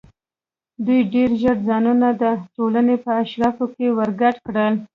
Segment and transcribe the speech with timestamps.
[0.85, 2.23] دوی ډېر ژر ځانونه د
[2.55, 4.73] ټولنې په اشرافو کې ورګډ کړل.